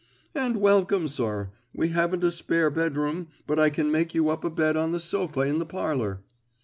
[0.33, 1.51] "And welcome, sir.
[1.75, 4.99] We haven't a spare bedroom, but I can make you up a bed on the
[4.99, 6.23] sofa in the parlour."